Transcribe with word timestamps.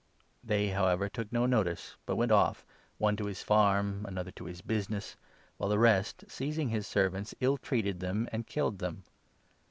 They, 0.43 0.69
however, 0.69 1.07
took 1.09 1.31
no 1.31 1.45
notice, 1.45 1.95
but 2.07 2.15
went 2.15 2.31
off, 2.31 2.65
one 2.97 3.15
to 3.17 3.27
his 3.27 3.43
farm, 3.43 3.99
5 4.01 4.05
another 4.07 4.31
to 4.31 4.45
his 4.45 4.61
business; 4.61 5.15
while 5.57 5.69
the 5.69 5.77
rest, 5.77 6.23
seizing 6.27 6.69
his 6.69 6.87
servants, 6.87 7.29
6 7.33 7.37
ill 7.43 7.57
treated 7.59 7.99
them 7.99 8.27
and 8.31 8.47
killed 8.47 8.79
them. 8.79 9.03